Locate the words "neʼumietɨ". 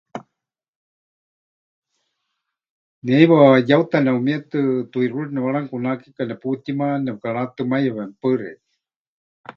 4.05-4.59